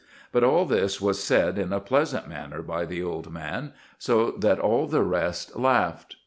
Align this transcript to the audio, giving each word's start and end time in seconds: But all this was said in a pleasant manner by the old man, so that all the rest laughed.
But 0.31 0.43
all 0.43 0.65
this 0.65 0.99
was 0.99 1.23
said 1.23 1.59
in 1.59 1.71
a 1.71 1.79
pleasant 1.79 2.27
manner 2.27 2.63
by 2.63 2.85
the 2.85 3.03
old 3.03 3.31
man, 3.31 3.71
so 3.99 4.31
that 4.31 4.57
all 4.57 4.87
the 4.87 5.03
rest 5.03 5.55
laughed. 5.55 6.15